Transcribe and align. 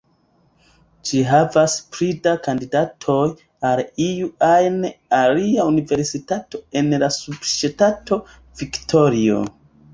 Ĝi 1.09 1.19
havas 1.31 1.75
pli 1.97 2.07
da 2.27 2.33
kandidatoj 2.47 3.19
ol 3.73 3.83
iu 4.07 4.31
ajn 4.49 4.81
alia 5.21 5.69
universitato 5.75 6.65
en 6.83 6.93
la 7.07 7.13
subŝtato 7.21 8.23
Viktorio. 8.65 9.49